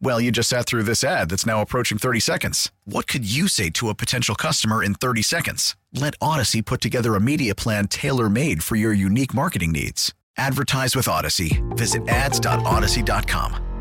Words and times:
Well, 0.00 0.20
you 0.20 0.30
just 0.30 0.48
sat 0.48 0.66
through 0.66 0.82
this 0.82 1.02
ad 1.02 1.30
that's 1.30 1.46
now 1.46 1.60
approaching 1.60 1.98
30 1.98 2.20
seconds. 2.20 2.70
What 2.84 3.06
could 3.06 3.24
you 3.30 3.48
say 3.48 3.70
to 3.70 3.88
a 3.88 3.94
potential 3.94 4.34
customer 4.34 4.82
in 4.82 4.94
30 4.94 5.22
seconds? 5.22 5.76
Let 5.92 6.18
Audacy 6.18 6.64
put 6.64 6.80
together 6.80 7.14
a 7.14 7.20
media 7.20 7.54
plan 7.54 7.88
tailor 7.88 8.28
made 8.28 8.62
for 8.62 8.76
your 8.76 8.92
unique 8.92 9.32
marketing 9.34 9.72
needs. 9.72 10.12
Advertise 10.36 10.94
with 10.96 11.06
Audacy. 11.06 11.62
Visit 11.76 12.08
ads.audacy.com. 12.08 13.74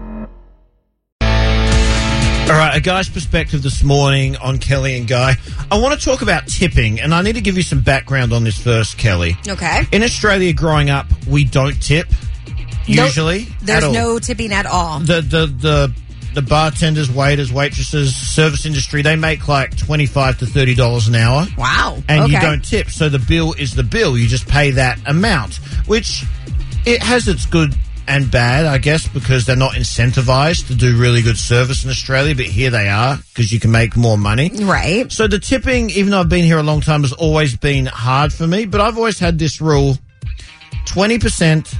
All 2.44 2.50
right, 2.60 2.76
a 2.76 2.82
guy's 2.82 3.08
perspective 3.08 3.64
this 3.64 3.84
morning 3.84 4.36
on 4.36 4.58
Kelly 4.58 4.98
and 4.98 5.08
Guy. 5.08 5.36
I 5.72 5.80
want 5.80 5.98
to 5.98 6.06
talk 6.06 6.22
about 6.22 6.46
tipping, 6.46 7.00
and 7.00 7.16
I 7.16 7.22
need 7.22 7.36
to 7.36 7.42
give 7.42 7.56
you 7.56 7.64
some 7.64 7.80
background 7.80 8.34
on 8.34 8.44
this 8.44 8.62
first, 8.62 8.98
Kelly. 8.98 9.38
Okay. 9.48 9.84
In 9.94 10.04
Australia, 10.04 10.52
growing 10.52 10.90
up, 10.90 11.08
we 11.26 11.46
don't 11.46 11.82
tip 11.82 12.08
No- 12.88 13.06
usually. 13.06 13.48
There's 13.62 13.92
no 13.92 14.20
tipping 14.20 14.52
at 14.54 14.66
all. 14.66 15.00
the 15.00 15.22
the 15.22 15.46
the 15.46 15.94
the 16.34 16.42
bartenders, 16.42 17.12
waiters, 17.12 17.54
waitresses, 17.54 18.16
service 18.16 18.66
industry. 18.66 19.02
They 19.02 19.16
make 19.16 19.48
like 19.48 19.78
twenty 19.78 20.06
five 20.06 20.40
to 20.40 20.46
thirty 20.46 20.76
dollars 20.76 21.08
an 21.08 21.16
hour. 21.16 21.46
Wow. 21.58 22.02
and 22.08 22.24
okay. 22.24 22.34
you 22.34 22.40
don't 22.40 22.64
tip. 22.64 22.90
So 22.90 23.10
the 23.10 23.20
bill 23.20 23.54
is 23.54 23.76
the 23.76 23.84
bill. 23.84 24.18
You 24.18 24.28
just 24.28 24.48
pay 24.48 24.72
that 24.72 25.00
amount, 25.06 25.56
which 25.86 26.24
it 26.86 27.02
has 27.04 27.28
its 27.28 27.46
good 27.46 27.74
and 28.08 28.30
bad, 28.30 28.66
I 28.66 28.78
guess, 28.78 29.08
because 29.08 29.46
they're 29.46 29.56
not 29.56 29.74
incentivized 29.74 30.68
to 30.68 30.76
do 30.76 30.98
really 30.98 31.22
good 31.22 31.38
service 31.38 31.84
in 31.84 31.90
Australia, 31.90 32.36
but 32.36 32.46
here 32.46 32.70
they 32.70 32.90
are 32.90 33.18
because 33.18 33.52
you 33.52 33.60
can 33.60 33.72
make 33.72 33.96
more 33.96 34.18
money. 34.18 34.52
Right. 34.54 35.12
So 35.12 35.28
the 35.28 35.40
tipping, 35.40 35.90
even 35.92 36.12
though 36.12 36.20
I've 36.20 36.30
been 36.30 36.44
here 36.44 36.58
a 36.58 36.64
long 36.64 36.82
time, 36.82 37.02
has 37.02 37.14
always 37.14 37.56
been 37.56 37.86
hard 37.86 38.34
for 38.34 38.46
me, 38.46 38.66
but 38.66 38.82
I've 38.82 38.98
always 38.98 39.20
had 39.20 39.40
this 39.40 39.62
rule 39.62 39.98
20%, 40.86 41.76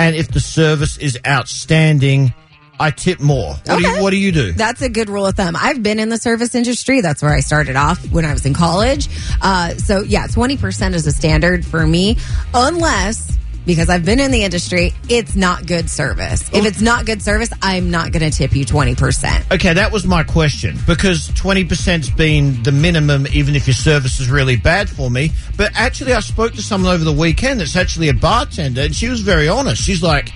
and 0.00 0.16
if 0.16 0.28
the 0.28 0.40
service 0.40 0.96
is 0.98 1.18
outstanding, 1.26 2.32
I 2.78 2.90
tip 2.90 3.20
more. 3.20 3.54
What, 3.66 3.78
do, 3.78 3.82
you, 3.82 4.02
what 4.02 4.10
do 4.10 4.16
you 4.16 4.32
do? 4.32 4.52
That's 4.52 4.80
a 4.80 4.88
good 4.88 5.10
rule 5.10 5.26
of 5.26 5.36
thumb. 5.36 5.54
I've 5.58 5.82
been 5.82 5.98
in 5.98 6.08
the 6.08 6.16
service 6.16 6.54
industry. 6.54 7.02
That's 7.02 7.22
where 7.22 7.32
I 7.32 7.40
started 7.40 7.76
off 7.76 8.02
when 8.10 8.24
I 8.24 8.32
was 8.32 8.46
in 8.46 8.54
college. 8.54 9.08
Uh, 9.42 9.74
so 9.74 10.00
yeah, 10.00 10.26
20% 10.26 10.94
is 10.94 11.06
a 11.06 11.12
standard 11.12 11.66
for 11.66 11.86
me, 11.86 12.16
unless 12.54 13.36
because 13.66 13.88
I've 13.88 14.04
been 14.04 14.20
in 14.20 14.30
the 14.30 14.44
industry, 14.44 14.92
it's 15.08 15.34
not 15.34 15.66
good 15.66 15.90
service. 15.90 16.48
If 16.48 16.64
oh. 16.64 16.66
it's 16.66 16.80
not 16.80 17.06
good 17.06 17.22
service, 17.22 17.50
I'm 17.62 17.90
not 17.90 18.12
going 18.12 18.28
to 18.28 18.36
tip 18.36 18.54
you 18.54 18.64
20%. 18.64 19.54
Okay, 19.54 19.72
that 19.74 19.92
was 19.92 20.06
my 20.06 20.22
question 20.22 20.76
because 20.86 21.28
20%'s 21.28 22.10
been 22.10 22.62
the 22.62 22.72
minimum, 22.72 23.26
even 23.32 23.54
if 23.54 23.66
your 23.66 23.74
service 23.74 24.20
is 24.20 24.30
really 24.30 24.56
bad 24.56 24.88
for 24.88 25.10
me. 25.10 25.30
But 25.56 25.72
actually, 25.74 26.12
I 26.12 26.20
spoke 26.20 26.52
to 26.54 26.62
someone 26.62 26.92
over 26.92 27.04
the 27.04 27.12
weekend 27.12 27.60
that's 27.60 27.76
actually 27.76 28.08
a 28.08 28.14
bartender, 28.14 28.82
and 28.82 28.94
she 28.94 29.08
was 29.08 29.20
very 29.20 29.48
honest. 29.48 29.82
She's 29.82 30.02
like, 30.02 30.30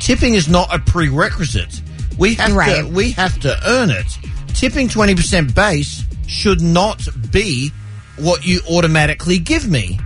tipping 0.00 0.34
is 0.34 0.48
not 0.48 0.74
a 0.74 0.78
prerequisite. 0.78 1.82
We 2.18 2.34
have 2.34 2.52
Right. 2.52 2.80
to, 2.80 2.86
we 2.86 3.12
have 3.12 3.38
to 3.40 3.58
earn 3.66 3.90
it. 3.90 4.06
Tipping 4.54 4.88
20% 4.88 5.54
base 5.54 6.04
should 6.26 6.60
not 6.60 7.06
be 7.30 7.72
what 8.16 8.46
you 8.46 8.60
automatically 8.70 9.38
give 9.38 9.68
me. 9.68 9.98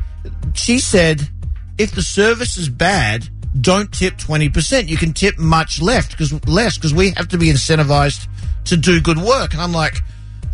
She 0.55 0.79
said, 0.79 1.29
if 1.79 1.93
the 1.93 2.03
service 2.03 2.57
is 2.57 2.69
bad, 2.69 3.29
don't 3.61 3.93
tip 3.93 4.15
20%. 4.17 4.89
You 4.89 4.97
can 4.97 5.13
tip 5.13 5.39
much 5.39 5.81
left 5.81 6.11
because 6.13 6.33
less 6.47 6.77
because 6.77 6.93
we 6.95 7.11
have 7.13 7.29
to 7.29 7.39
be 7.39 7.49
incentivized 7.49 8.27
to 8.67 8.77
do 8.77 9.01
good 9.01 9.19
work. 9.19 9.53
And 9.53 9.63
I'm 9.63 9.73
like, 9.73 9.97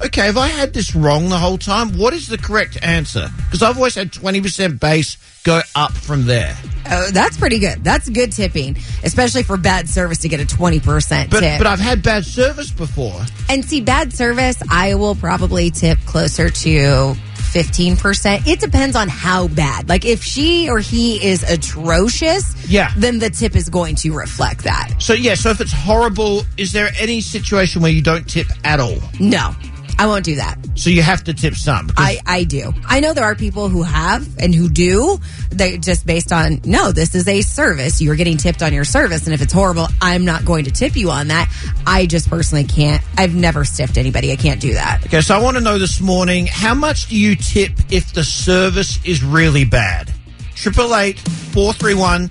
okay, 0.05 0.27
have 0.27 0.37
I 0.37 0.49
had 0.49 0.73
this 0.75 0.95
wrong 0.95 1.29
the 1.29 1.39
whole 1.39 1.59
time? 1.59 1.97
What 1.99 2.13
is 2.13 2.29
the 2.29 2.39
correct 2.39 2.79
answer? 2.83 3.29
Because 3.47 3.63
I've 3.63 3.77
always 3.77 3.95
had 3.95 4.13
20% 4.13 4.81
base 4.81 5.17
go 5.45 5.61
up 5.75 5.93
from 5.93 6.27
there. 6.27 6.55
Oh, 6.91 7.11
that's 7.13 7.39
pretty 7.39 7.59
good. 7.59 7.83
That's 7.83 8.09
good 8.09 8.33
tipping, 8.33 8.77
especially 9.05 9.43
for 9.43 9.57
bad 9.57 9.89
service 9.89 10.19
to 10.19 10.29
get 10.29 10.41
a 10.41 10.45
20% 10.45 11.31
But, 11.31 11.41
tip. 11.41 11.59
but 11.59 11.67
I've 11.67 11.81
had 11.81 12.03
bad 12.03 12.27
service 12.27 12.71
before. 12.71 13.19
And 13.49 13.65
see, 13.65 13.81
bad 13.81 14.13
service, 14.13 14.59
I 14.71 14.95
will 14.97 15.15
probably 15.15 15.71
tip 15.71 15.99
closer 16.05 16.51
to 16.51 17.15
15%. 17.53 18.47
It 18.47 18.61
depends 18.61 18.97
on 18.97 19.09
how 19.09 19.49
bad. 19.49 19.89
Like 19.89 20.05
if 20.05 20.23
she 20.23 20.69
or 20.71 20.79
he 20.79 21.25
is 21.25 21.43
atrocious, 21.43 22.55
Yeah. 22.69 22.93
then 22.97 23.19
the 23.19 23.31
tip 23.31 23.57
is 23.57 23.69
going 23.69 23.97
to 23.97 24.13
reflect 24.13 24.65
that. 24.65 24.95
So 24.99 25.13
yeah, 25.13 25.35
so 25.35 25.51
if 25.51 25.61
it's 25.61 25.73
horrible, 25.73 26.43
is 26.57 26.73
there 26.73 26.91
any 26.99 27.21
situation 27.21 27.83
where 27.83 27.91
you 27.91 28.03
don't 28.03 28.29
tip 28.29 28.47
at 28.65 28.81
all? 28.81 28.99
No, 29.19 29.55
I 30.01 30.07
won't 30.07 30.25
do 30.25 30.37
that. 30.37 30.57
So 30.77 30.89
you 30.89 31.03
have 31.03 31.25
to 31.25 31.35
tip 31.35 31.53
some. 31.53 31.91
I, 31.95 32.21
I 32.25 32.45
do. 32.45 32.73
I 32.87 33.01
know 33.01 33.13
there 33.13 33.27
are 33.27 33.35
people 33.35 33.69
who 33.69 33.83
have 33.83 34.27
and 34.39 34.55
who 34.55 34.71
do. 34.71 35.19
They 35.51 35.77
just 35.77 36.07
based 36.07 36.33
on 36.33 36.63
no, 36.65 36.91
this 36.91 37.15
is 37.15 37.29
a 37.29 37.43
service. 37.43 38.01
You're 38.01 38.17
getting 38.17 38.39
tipped 38.39 38.63
on 38.63 38.73
your 38.73 38.85
service, 38.85 39.27
and 39.27 39.35
if 39.35 39.43
it's 39.43 39.53
horrible, 39.53 39.89
I'm 40.01 40.25
not 40.25 40.47
going 40.47 40.65
to 40.65 40.71
tip 40.71 40.97
you 40.97 41.11
on 41.11 41.29
that. 41.29 41.53
I 41.87 42.07
just 42.07 42.31
personally 42.31 42.65
can't. 42.65 43.03
I've 43.19 43.35
never 43.35 43.63
stiffed 43.67 43.99
anybody. 43.99 44.33
I 44.33 44.37
can't 44.37 44.59
do 44.59 44.73
that. 44.73 45.05
Okay, 45.05 45.21
so 45.21 45.37
I 45.37 45.43
want 45.43 45.59
to 45.59 45.63
know 45.63 45.79
this 45.79 46.01
morning 46.01 46.47
how 46.47 46.73
much 46.73 47.11
do 47.11 47.17
you 47.19 47.37
tip 47.37 47.73
if 47.91 48.15
the 48.15 48.25
service 48.25 49.05
is 49.05 49.23
really 49.23 49.67
bad? 49.67 50.11
Triple 50.55 50.97
eight 50.97 51.19
four 51.19 51.75
three 51.75 51.95
one 51.95 52.29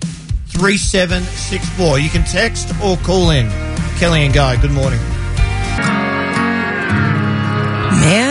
three 0.48 0.78
seven 0.78 1.22
six 1.22 1.70
four. 1.78 2.00
You 2.00 2.10
can 2.10 2.24
text 2.24 2.74
or 2.84 2.98
call 2.98 3.30
in. 3.30 3.48
Kelly 4.00 4.26
and 4.26 4.34
Guy, 4.34 4.60
good 4.60 4.72
morning. 4.72 5.00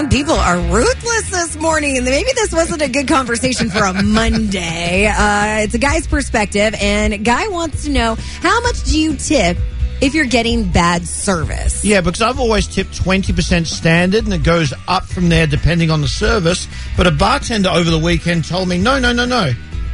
Man, 0.08 0.19
people 0.19 0.34
are 0.34 0.58
ruthless 0.58 1.30
this 1.30 1.56
morning, 1.56 1.96
and 1.96 2.04
maybe 2.04 2.30
this 2.34 2.52
wasn't 2.52 2.82
a 2.82 2.88
good 2.88 3.08
conversation 3.08 3.69
for 3.69 3.84
a 3.84 3.92
Monday. 4.02 5.06
Uh, 5.06 5.62
it's 5.64 5.74
a 5.74 5.78
guy's 5.78 6.06
perspective, 6.06 6.74
and 6.80 7.24
guy 7.24 7.48
wants 7.48 7.84
to 7.84 7.91
know 7.91 8.14
how 8.41 8.60
much 8.62 8.84
do 8.84 8.98
you 8.98 9.16
tip 9.16 9.56
if 10.00 10.14
you're 10.14 10.26
getting 10.26 10.70
bad 10.70 11.06
service? 11.06 11.84
Yeah, 11.84 12.00
because 12.00 12.22
I've 12.22 12.38
always 12.38 12.66
tipped 12.66 12.96
twenty 12.96 13.32
percent 13.32 13.66
standard, 13.66 14.24
and 14.24 14.32
it 14.32 14.42
goes 14.42 14.72
up 14.86 15.04
from 15.04 15.28
there 15.28 15.46
depending 15.46 15.91
on 15.91 16.00
the 16.00 16.08
service. 16.08 16.69
But 16.96 17.06
a 17.06 17.10
bartender 17.10 17.69
over 17.69 17.90
the 17.90 17.98
weekend 17.98 18.44
told 18.44 18.69
me, 18.69 18.78
no, 18.78 18.98
no, 18.98 19.12
no, 19.12 19.26
no, 19.26 19.52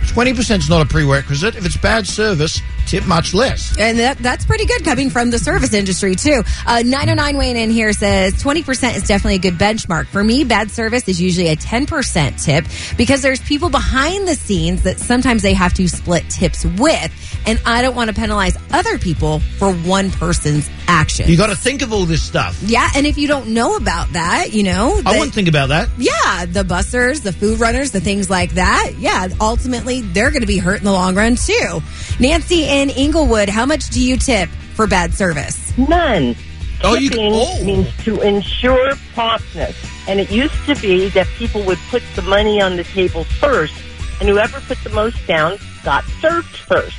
twenty 0.08 0.34
percent 0.34 0.62
is 0.62 0.70
not 0.70 0.82
a 0.86 0.88
prerequisite. 0.88 1.56
If 1.56 1.66
it's 1.66 1.76
bad 1.76 2.06
service, 2.06 2.60
tip 2.86 3.06
much 3.06 3.34
less. 3.34 3.76
And 3.78 3.98
that, 3.98 4.18
that's 4.18 4.44
pretty 4.44 4.66
good 4.66 4.84
coming 4.84 5.10
from 5.10 5.30
the 5.30 5.38
service 5.38 5.74
industry, 5.74 6.14
too. 6.14 6.42
Uh, 6.66 6.82
909 6.84 7.36
Wayne 7.36 7.56
in 7.56 7.70
here 7.70 7.92
says 7.92 8.34
20% 8.34 8.96
is 8.96 9.02
definitely 9.04 9.36
a 9.36 9.38
good 9.38 9.54
benchmark. 9.54 10.06
For 10.06 10.22
me, 10.22 10.44
bad 10.44 10.70
service 10.70 11.08
is 11.08 11.20
usually 11.20 11.48
a 11.48 11.56
10% 11.56 12.42
tip 12.42 12.64
because 12.96 13.22
there's 13.22 13.40
people 13.40 13.70
behind 13.70 14.28
the 14.28 14.34
scenes 14.34 14.82
that 14.82 14.98
sometimes 14.98 15.42
they 15.42 15.54
have 15.54 15.74
to 15.74 15.88
split 15.88 16.28
tips 16.30 16.64
with. 16.64 17.33
And 17.46 17.60
I 17.66 17.82
don't 17.82 17.94
want 17.94 18.08
to 18.08 18.14
penalize 18.14 18.56
other 18.72 18.98
people 18.98 19.40
for 19.58 19.72
one 19.72 20.10
person's 20.10 20.68
actions. 20.88 21.28
You 21.28 21.36
got 21.36 21.48
to 21.48 21.56
think 21.56 21.82
of 21.82 21.92
all 21.92 22.04
this 22.06 22.22
stuff. 22.22 22.58
yeah, 22.62 22.88
and 22.96 23.06
if 23.06 23.18
you 23.18 23.28
don't 23.28 23.48
know 23.48 23.76
about 23.76 24.12
that, 24.14 24.52
you 24.52 24.62
know, 24.62 24.94
I 24.96 25.02
that- 25.02 25.18
wouldn't 25.18 25.34
think 25.34 25.48
about 25.48 25.68
that. 25.68 25.88
yeah, 25.98 26.46
the 26.46 26.62
bussers, 26.64 27.22
the 27.22 27.32
food 27.32 27.60
runners, 27.60 27.90
the 27.90 28.00
things 28.00 28.30
like 28.30 28.52
that. 28.54 28.92
Yeah, 28.98 29.28
ultimately 29.40 30.00
they're 30.00 30.30
going 30.30 30.40
to 30.42 30.46
be 30.46 30.58
hurt 30.58 30.78
in 30.78 30.84
the 30.84 30.92
long 30.92 31.14
run 31.14 31.36
too. 31.36 31.82
Nancy 32.18 32.64
in 32.64 32.88
Inglewood, 32.90 33.48
how 33.48 33.66
much 33.66 33.90
do 33.90 34.00
you 34.00 34.16
tip 34.16 34.48
for 34.74 34.86
bad 34.86 35.12
service? 35.14 35.76
None. 35.76 36.34
Oh, 36.82 36.94
you- 36.94 37.10
Tipping 37.10 37.32
oh. 37.34 37.64
means 37.64 37.88
to 38.04 38.20
ensure 38.22 38.94
promptness. 39.14 39.76
And 40.08 40.20
it 40.20 40.30
used 40.30 40.54
to 40.66 40.74
be 40.76 41.08
that 41.10 41.26
people 41.38 41.62
would 41.64 41.78
put 41.90 42.02
the 42.14 42.22
money 42.22 42.60
on 42.60 42.76
the 42.76 42.84
table 42.84 43.24
first, 43.24 43.74
and 44.20 44.28
whoever 44.28 44.60
put 44.60 44.78
the 44.84 44.90
most 44.90 45.16
down 45.26 45.58
got 45.82 46.04
served 46.20 46.48
first. 46.56 46.96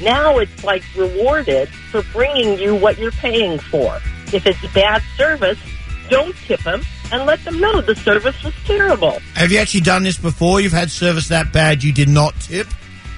Now 0.00 0.38
it's 0.38 0.64
like 0.64 0.82
rewarded 0.96 1.68
for 1.68 2.02
bringing 2.12 2.58
you 2.58 2.74
what 2.74 2.98
you're 2.98 3.10
paying 3.12 3.58
for. 3.58 3.96
If 4.32 4.46
it's 4.46 4.60
bad 4.72 5.02
service, 5.16 5.58
don't 6.08 6.34
tip 6.36 6.62
them 6.62 6.82
and 7.10 7.24
let 7.26 7.42
them 7.44 7.60
know 7.60 7.80
the 7.80 7.96
service 7.96 8.42
was 8.44 8.54
terrible. 8.64 9.18
Have 9.34 9.50
you 9.50 9.58
actually 9.58 9.80
done 9.80 10.02
this 10.02 10.18
before? 10.18 10.60
You've 10.60 10.72
had 10.72 10.90
service 10.90 11.28
that 11.28 11.52
bad 11.52 11.82
you 11.82 11.92
did 11.92 12.08
not 12.08 12.38
tip? 12.40 12.66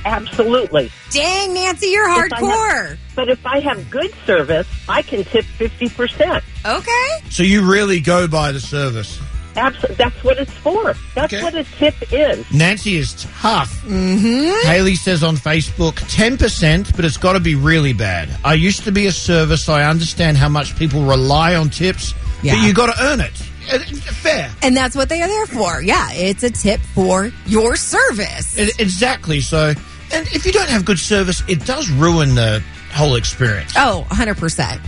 Absolutely. 0.04 0.90
Dang, 1.10 1.52
Nancy, 1.52 1.88
you're 1.88 2.08
If 2.08 2.32
I 2.32 2.36
have- 2.36 2.42
hardcore. 2.42 2.96
But 3.14 3.28
if 3.28 3.44
I 3.44 3.60
have 3.60 3.90
good 3.90 4.10
service, 4.24 4.66
I 4.88 5.02
can 5.02 5.24
tip 5.24 5.44
50%. 5.58 6.42
Okay. 6.64 7.08
So 7.30 7.42
you 7.42 7.70
really 7.70 8.00
go 8.00 8.26
by 8.26 8.52
the 8.52 8.60
service. 8.60 9.20
Abs- 9.56 9.96
that's 9.96 10.22
what 10.24 10.38
it's 10.38 10.52
for. 10.52 10.94
That's 11.14 11.32
Okay. 11.32 11.42
what 11.42 11.54
a 11.54 11.64
tip 11.64 11.94
is. 12.12 12.44
Nancy 12.52 12.96
is 12.96 13.14
tough. 13.40 13.70
Mm-hmm. 13.84 14.68
Haley 14.68 14.94
says 14.94 15.22
on 15.22 15.36
Facebook, 15.36 15.94
10%, 15.94 16.94
but 16.96 17.04
it's 17.04 17.16
got 17.16 17.32
to 17.34 17.40
be 17.40 17.54
really 17.54 17.92
bad. 17.92 18.28
I 18.44 18.54
used 18.54 18.84
to 18.84 18.92
be 18.92 19.06
a 19.06 19.12
server, 19.12 19.56
so 19.56 19.72
I 19.74 19.84
understand 19.88 20.36
how 20.36 20.48
much 20.48 20.76
people 20.76 21.02
rely 21.04 21.54
on 21.56 21.68
tips, 21.70 22.14
Yeah. 22.42 22.54
but 22.54 22.66
you 22.66 22.72
got 22.72 22.94
to 22.94 23.02
earn 23.04 23.20
it. 23.20 23.32
Fair. 23.70 24.50
And 24.62 24.76
that's 24.76 24.96
what 24.96 25.08
they 25.08 25.22
are 25.22 25.28
there 25.28 25.46
for. 25.46 25.82
Yeah, 25.82 26.08
it's 26.12 26.42
a 26.42 26.50
tip 26.50 26.80
for 26.94 27.30
your 27.46 27.76
service. 27.76 28.58
E- 28.58 28.70
Exactly. 28.78 29.40
So, 29.40 29.68
and 30.12 30.26
if 30.32 30.44
you 30.46 30.52
don't 30.52 30.68
have 30.68 30.84
good 30.84 30.98
service, 30.98 31.42
it 31.48 31.64
does 31.66 31.88
ruin 31.90 32.34
the 32.34 32.62
whole 32.92 33.14
experience. 33.14 33.72
Oh, 33.76 34.06
100%. 34.10 34.80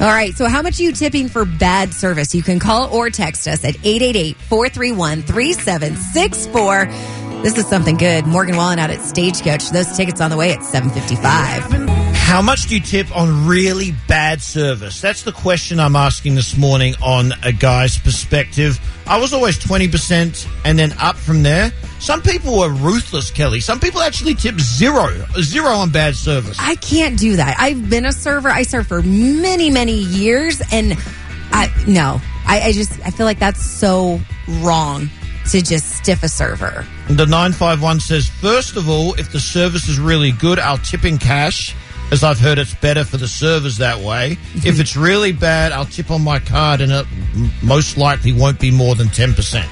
All 0.00 0.06
right. 0.06 0.34
So, 0.34 0.48
how 0.48 0.62
much 0.62 0.80
are 0.80 0.82
you 0.82 0.92
tipping 0.92 1.28
for 1.28 1.44
bad 1.44 1.92
service? 1.92 2.34
You 2.34 2.42
can 2.42 2.58
call 2.58 2.90
or 2.90 3.10
text 3.10 3.46
us 3.46 3.64
at 3.64 3.76
888 3.84 4.36
431 4.36 5.22
3764. 5.22 6.86
This 7.42 7.58
is 7.58 7.66
something 7.66 7.98
good. 7.98 8.26
Morgan 8.26 8.56
Wallen 8.56 8.78
out 8.78 8.90
at 8.90 9.00
Stagecoach. 9.02 9.68
Those 9.70 9.94
tickets 9.94 10.22
on 10.22 10.30
the 10.30 10.38
way 10.38 10.52
at 10.52 10.64
755. 10.64 11.99
How 12.30 12.40
much 12.40 12.68
do 12.68 12.76
you 12.76 12.80
tip 12.80 13.14
on 13.14 13.48
really 13.48 13.90
bad 14.06 14.40
service? 14.40 15.00
That's 15.00 15.24
the 15.24 15.32
question 15.32 15.80
I'm 15.80 15.96
asking 15.96 16.36
this 16.36 16.56
morning 16.56 16.94
on 17.02 17.32
a 17.42 17.52
guy's 17.52 17.98
perspective. 17.98 18.78
I 19.04 19.18
was 19.18 19.32
always 19.32 19.58
20% 19.58 20.48
and 20.64 20.78
then 20.78 20.92
up 21.00 21.16
from 21.16 21.42
there. 21.42 21.72
Some 21.98 22.22
people 22.22 22.60
are 22.60 22.70
ruthless, 22.70 23.32
Kelly. 23.32 23.58
Some 23.58 23.80
people 23.80 24.00
actually 24.00 24.36
tip 24.36 24.60
zero, 24.60 25.08
zero 25.40 25.70
on 25.72 25.90
bad 25.90 26.14
service. 26.14 26.56
I 26.60 26.76
can't 26.76 27.18
do 27.18 27.34
that. 27.34 27.56
I've 27.58 27.90
been 27.90 28.06
a 28.06 28.12
server. 28.12 28.48
I 28.48 28.62
served 28.62 28.86
for 28.86 29.02
many, 29.02 29.68
many 29.68 29.98
years, 29.98 30.62
and 30.70 30.96
I 31.50 31.68
no. 31.88 32.20
I, 32.46 32.60
I 32.60 32.72
just 32.72 32.92
I 33.04 33.10
feel 33.10 33.26
like 33.26 33.40
that's 33.40 33.60
so 33.60 34.20
wrong 34.60 35.10
to 35.50 35.60
just 35.60 35.96
stiff 35.96 36.22
a 36.22 36.28
server. 36.28 36.86
The 37.08 37.26
951 37.26 37.98
says, 37.98 38.28
first 38.28 38.76
of 38.76 38.88
all, 38.88 39.14
if 39.14 39.32
the 39.32 39.40
service 39.40 39.88
is 39.88 39.98
really 39.98 40.30
good, 40.30 40.60
I'll 40.60 40.78
tip 40.78 41.04
in 41.04 41.18
cash, 41.18 41.74
as 42.12 42.24
I've 42.24 42.38
heard 42.40 42.58
it's 42.58 42.74
better 42.74 43.04
for 43.04 43.16
the 43.16 43.28
servers 43.28 43.78
that 43.78 43.98
way. 44.00 44.32
if 44.56 44.80
it's 44.80 44.96
really 44.96 45.32
bad, 45.32 45.72
I'll 45.72 45.84
tip 45.84 46.10
on 46.10 46.22
my 46.22 46.38
card, 46.38 46.80
and 46.80 46.92
it 46.92 47.06
most 47.62 47.96
likely 47.96 48.32
won't 48.32 48.60
be 48.60 48.70
more 48.70 48.94
than 48.94 49.08
10%. 49.08 49.64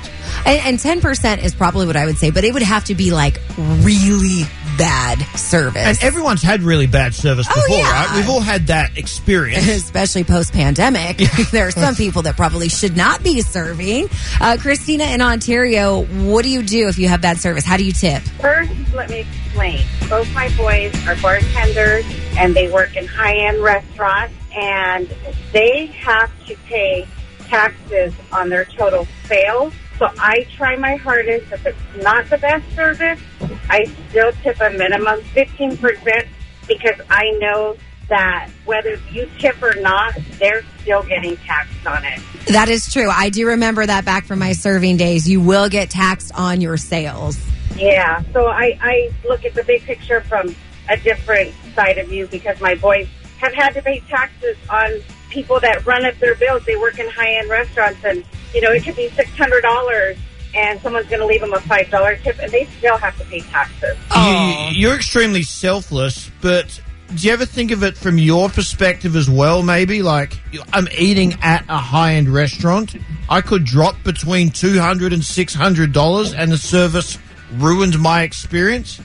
And 0.46 0.78
ten 0.78 1.00
percent 1.00 1.42
is 1.42 1.54
probably 1.54 1.86
what 1.86 1.96
I 1.96 2.04
would 2.06 2.18
say, 2.18 2.30
but 2.30 2.44
it 2.44 2.52
would 2.52 2.62
have 2.62 2.84
to 2.84 2.94
be 2.94 3.10
like 3.10 3.40
really 3.56 4.42
bad 4.76 5.18
service. 5.36 5.82
And 5.84 5.98
everyone's 6.02 6.42
had 6.42 6.62
really 6.62 6.86
bad 6.86 7.14
service 7.14 7.46
Oh, 7.50 7.54
before, 7.54 7.78
yeah. 7.78 7.90
right? 8.06 8.16
We've 8.16 8.28
all 8.28 8.40
had 8.40 8.68
that 8.68 8.96
experience. 8.96 9.66
especially 9.68 10.24
post 10.24 10.52
pandemic. 10.52 11.16
there 11.52 11.66
are 11.66 11.70
some 11.70 11.94
people 11.94 12.22
that 12.22 12.36
probably 12.36 12.68
should 12.68 12.96
not 12.96 13.22
be 13.22 13.40
serving. 13.40 14.08
Uh, 14.40 14.56
Christina 14.60 15.04
in 15.04 15.20
Ontario, 15.20 16.04
what 16.04 16.44
do 16.44 16.50
you 16.50 16.62
do 16.62 16.88
if 16.88 16.98
you 16.98 17.08
have 17.08 17.20
bad 17.20 17.38
service? 17.38 17.64
How 17.64 17.76
do 17.76 17.84
you 17.84 17.92
tip? 17.92 18.22
First, 18.40 18.70
let 18.94 19.10
me 19.10 19.20
explain. 19.20 19.84
Both 20.08 20.32
my 20.34 20.54
boys 20.56 20.94
are 21.06 21.16
bartenders 21.20 22.04
and 22.38 22.54
they 22.54 22.70
work 22.70 22.96
in 22.96 23.06
high 23.06 23.36
end 23.36 23.60
restaurants 23.62 24.34
and 24.56 25.08
they 25.52 25.86
have 25.86 26.30
to 26.46 26.56
pay 26.66 27.06
taxes 27.40 28.14
on 28.32 28.48
their 28.48 28.64
total 28.64 29.06
sales. 29.24 29.74
So 29.98 30.08
I 30.18 30.46
try 30.54 30.76
my 30.76 30.94
hardest. 30.94 31.52
If 31.52 31.66
it's 31.66 32.02
not 32.02 32.30
the 32.30 32.38
best 32.38 32.64
service, 32.74 33.20
I 33.68 33.84
still 34.08 34.32
tip 34.42 34.60
a 34.60 34.70
minimum 34.70 35.20
15% 35.20 36.26
because 36.68 37.00
I 37.10 37.30
know 37.40 37.76
that 38.08 38.48
whether 38.64 38.96
you 39.10 39.28
tip 39.38 39.60
or 39.62 39.74
not, 39.80 40.14
they're 40.38 40.62
still 40.80 41.02
getting 41.02 41.36
taxed 41.38 41.86
on 41.86 42.04
it. 42.04 42.20
That 42.46 42.68
is 42.68 42.90
true. 42.92 43.10
I 43.10 43.28
do 43.28 43.48
remember 43.48 43.84
that 43.84 44.04
back 44.04 44.24
from 44.24 44.38
my 44.38 44.52
serving 44.52 44.96
days. 44.96 45.28
You 45.28 45.40
will 45.40 45.68
get 45.68 45.90
taxed 45.90 46.32
on 46.34 46.60
your 46.60 46.76
sales. 46.76 47.38
Yeah, 47.76 48.22
so 48.32 48.46
I, 48.46 48.78
I 48.80 49.10
look 49.28 49.44
at 49.44 49.54
the 49.54 49.64
big 49.64 49.82
picture 49.82 50.20
from 50.22 50.54
a 50.88 50.96
different 50.96 51.52
side 51.78 51.98
of 51.98 52.08
view 52.08 52.26
because 52.26 52.60
my 52.60 52.74
boys 52.74 53.06
have 53.38 53.54
had 53.54 53.70
to 53.70 53.82
pay 53.82 54.00
taxes 54.08 54.56
on 54.68 55.00
people 55.30 55.60
that 55.60 55.86
run 55.86 56.04
up 56.04 56.18
their 56.18 56.34
bills. 56.34 56.64
They 56.64 56.76
work 56.76 56.98
in 56.98 57.08
high 57.08 57.34
end 57.34 57.48
restaurants, 57.48 58.00
and 58.04 58.24
you 58.52 58.60
know 58.60 58.72
it 58.72 58.82
could 58.82 58.96
be 58.96 59.08
six 59.10 59.30
hundred 59.36 59.62
dollars, 59.62 60.16
and 60.54 60.80
someone's 60.80 61.06
going 61.06 61.20
to 61.20 61.26
leave 61.26 61.40
them 61.40 61.52
a 61.52 61.60
five 61.60 61.88
dollar 61.90 62.16
tip, 62.16 62.38
and 62.40 62.50
they 62.50 62.64
still 62.78 62.96
have 62.98 63.16
to 63.18 63.24
pay 63.26 63.40
taxes. 63.40 63.96
You, 64.16 64.88
you're 64.88 64.96
extremely 64.96 65.44
selfless, 65.44 66.30
but 66.40 66.80
do 67.14 67.26
you 67.26 67.32
ever 67.32 67.46
think 67.46 67.70
of 67.70 67.84
it 67.84 67.96
from 67.96 68.18
your 68.18 68.48
perspective 68.48 69.14
as 69.14 69.30
well? 69.30 69.62
Maybe 69.62 70.02
like 70.02 70.32
I'm 70.72 70.88
eating 70.96 71.34
at 71.40 71.64
a 71.68 71.78
high 71.78 72.14
end 72.14 72.28
restaurant. 72.28 72.96
I 73.30 73.40
could 73.40 73.64
drop 73.64 74.02
between 74.02 74.50
two 74.50 74.80
hundred 74.80 75.12
and 75.12 75.24
six 75.24 75.54
hundred 75.54 75.92
dollars, 75.92 76.34
and 76.34 76.50
the 76.50 76.58
service 76.58 77.18
ruined 77.56 77.98
my 78.00 78.22
experience. 78.22 79.00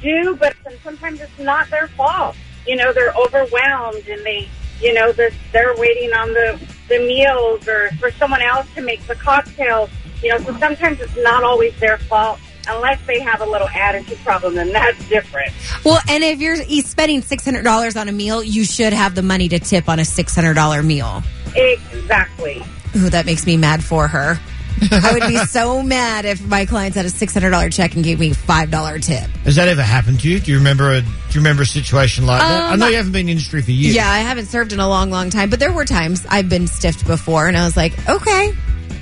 Do, 0.00 0.36
but 0.36 0.56
sometimes 0.82 1.20
it's 1.20 1.38
not 1.38 1.70
their 1.70 1.88
fault. 1.88 2.36
You 2.66 2.76
know, 2.76 2.92
they're 2.92 3.14
overwhelmed 3.14 4.06
and 4.08 4.24
they, 4.24 4.48
you 4.80 4.94
know, 4.94 5.12
they're, 5.12 5.32
they're 5.52 5.74
waiting 5.76 6.12
on 6.12 6.32
the, 6.32 6.60
the 6.88 6.98
meals 6.98 7.66
or 7.68 7.90
for 7.98 8.10
someone 8.12 8.42
else 8.42 8.66
to 8.74 8.82
make 8.82 9.06
the 9.06 9.14
cocktails. 9.14 9.90
You 10.22 10.30
know, 10.30 10.38
so 10.38 10.56
sometimes 10.58 11.00
it's 11.00 11.16
not 11.16 11.44
always 11.44 11.78
their 11.80 11.98
fault 11.98 12.38
unless 12.68 13.04
they 13.06 13.20
have 13.20 13.40
a 13.40 13.46
little 13.46 13.68
attitude 13.68 14.18
problem, 14.18 14.54
then 14.54 14.72
that's 14.72 15.08
different. 15.08 15.52
Well, 15.84 16.00
and 16.08 16.22
if 16.22 16.40
you're 16.40 16.56
spending 16.82 17.22
$600 17.22 18.00
on 18.00 18.08
a 18.08 18.12
meal, 18.12 18.42
you 18.42 18.64
should 18.64 18.92
have 18.92 19.14
the 19.14 19.22
money 19.22 19.48
to 19.48 19.58
tip 19.58 19.88
on 19.88 19.98
a 19.98 20.02
$600 20.02 20.84
meal. 20.84 21.22
Exactly. 21.56 22.62
Ooh, 22.96 23.10
that 23.10 23.26
makes 23.26 23.46
me 23.46 23.56
mad 23.56 23.82
for 23.84 24.08
her. 24.08 24.38
I 24.92 25.12
would 25.12 25.28
be 25.28 25.36
so 25.46 25.82
mad 25.82 26.24
if 26.24 26.44
my 26.46 26.64
clients 26.66 26.96
had 26.96 27.04
a 27.06 27.10
$600 27.10 27.72
check 27.72 27.94
and 27.94 28.02
gave 28.04 28.18
me 28.18 28.30
$5 28.30 29.02
tip. 29.02 29.28
Has 29.44 29.56
that 29.56 29.68
ever 29.68 29.82
happened 29.82 30.20
to 30.20 30.28
you? 30.28 30.40
Do 30.40 30.50
you 30.50 30.58
remember 30.58 30.92
a 30.92 31.00
Do 31.02 31.08
you 31.30 31.40
remember 31.40 31.62
a 31.62 31.66
situation 31.66 32.26
like 32.26 32.40
that? 32.40 32.62
I 32.70 32.72
Um, 32.74 32.80
know 32.80 32.88
you 32.88 32.96
haven't 32.96 33.12
been 33.12 33.20
in 33.20 33.26
the 33.26 33.32
industry 33.32 33.62
for 33.62 33.70
years. 33.70 33.94
Yeah, 33.94 34.08
I 34.10 34.18
haven't 34.18 34.46
served 34.46 34.72
in 34.72 34.80
a 34.80 34.88
long, 34.88 35.10
long 35.10 35.30
time, 35.30 35.50
but 35.50 35.58
there 35.60 35.72
were 35.72 35.84
times 35.84 36.24
I've 36.28 36.48
been 36.48 36.66
stiffed 36.66 37.06
before, 37.06 37.46
and 37.48 37.56
I 37.56 37.64
was 37.64 37.76
like, 37.76 37.92
okay, 38.08 38.52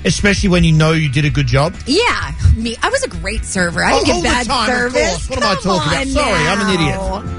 especially 0.05 0.49
when 0.49 0.63
you 0.63 0.71
know 0.71 0.91
you 0.93 1.09
did 1.09 1.25
a 1.25 1.29
good 1.29 1.47
job. 1.47 1.73
yeah, 1.85 2.31
me. 2.55 2.75
I 2.83 2.89
was 2.89 3.03
a 3.03 3.09
great 3.09 3.43
server. 3.45 3.83
I 3.83 3.93
Oh, 3.93 4.03
didn't 4.05 4.05
get 4.05 4.15
all 4.15 4.21
the 4.21 4.27
bad 4.29 4.45
time, 4.47 4.67
service. 4.67 5.29
What 5.29 5.37
am 5.39 5.43
I 5.43 5.55
Come 5.55 5.63
talking 5.63 5.91
about? 5.91 6.07
Sorry, 6.07 6.47
I'm 6.47 6.61
an 6.67 6.73
idiot. 6.75 7.38